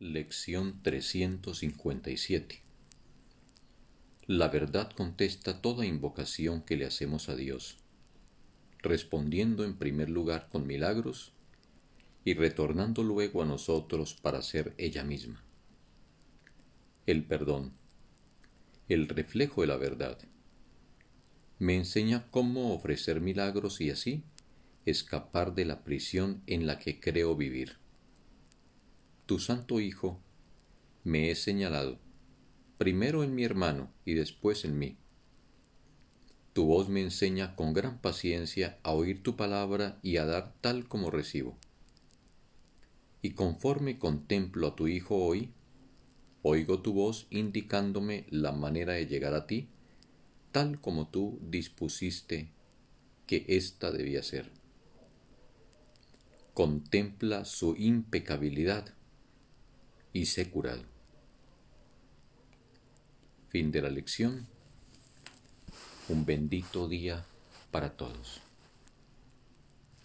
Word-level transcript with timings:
Lección 0.00 0.80
357 0.84 2.62
La 4.28 4.46
verdad 4.46 4.92
contesta 4.92 5.60
toda 5.60 5.86
invocación 5.86 6.62
que 6.62 6.76
le 6.76 6.86
hacemos 6.86 7.28
a 7.28 7.34
Dios, 7.34 7.78
respondiendo 8.80 9.64
en 9.64 9.76
primer 9.76 10.08
lugar 10.08 10.50
con 10.52 10.68
milagros 10.68 11.32
y 12.24 12.34
retornando 12.34 13.02
luego 13.02 13.42
a 13.42 13.46
nosotros 13.46 14.14
para 14.14 14.40
ser 14.40 14.72
ella 14.78 15.02
misma. 15.02 15.42
El 17.06 17.24
perdón, 17.24 17.72
el 18.88 19.08
reflejo 19.08 19.62
de 19.62 19.66
la 19.66 19.78
verdad, 19.78 20.16
me 21.58 21.74
enseña 21.74 22.30
cómo 22.30 22.72
ofrecer 22.72 23.20
milagros 23.20 23.80
y 23.80 23.90
así 23.90 24.22
escapar 24.86 25.56
de 25.56 25.64
la 25.64 25.82
prisión 25.82 26.40
en 26.46 26.68
la 26.68 26.78
que 26.78 27.00
creo 27.00 27.34
vivir. 27.34 27.87
Tu 29.28 29.38
Santo 29.38 29.78
Hijo 29.78 30.18
me 31.04 31.30
he 31.30 31.34
señalado, 31.34 31.98
primero 32.78 33.22
en 33.22 33.34
mi 33.34 33.44
hermano 33.44 33.92
y 34.06 34.14
después 34.14 34.64
en 34.64 34.78
mí. 34.78 34.96
Tu 36.54 36.64
voz 36.64 36.88
me 36.88 37.02
enseña 37.02 37.54
con 37.54 37.74
gran 37.74 38.00
paciencia 38.00 38.78
a 38.82 38.92
oír 38.92 39.22
tu 39.22 39.36
palabra 39.36 39.98
y 40.02 40.16
a 40.16 40.24
dar 40.24 40.54
tal 40.62 40.88
como 40.88 41.10
recibo. 41.10 41.58
Y 43.20 43.32
conforme 43.32 43.98
contemplo 43.98 44.68
a 44.68 44.76
tu 44.76 44.88
Hijo 44.88 45.16
hoy, 45.16 45.52
oigo 46.40 46.80
tu 46.80 46.94
voz 46.94 47.26
indicándome 47.28 48.24
la 48.30 48.52
manera 48.52 48.94
de 48.94 49.08
llegar 49.08 49.34
a 49.34 49.46
ti, 49.46 49.68
tal 50.52 50.80
como 50.80 51.08
tú 51.08 51.38
dispusiste 51.42 52.48
que 53.26 53.44
ésta 53.46 53.92
debía 53.92 54.22
ser 54.22 54.50
contempla 56.54 57.44
su 57.44 57.76
impecabilidad 57.76 58.97
y 60.12 60.26
sé 60.26 60.50
curado. 60.50 60.82
Fin 63.48 63.70
de 63.70 63.82
la 63.82 63.88
lección. 63.88 64.46
Un 66.08 66.24
bendito 66.24 66.88
día 66.88 67.24
para 67.70 67.96
todos. 67.96 68.47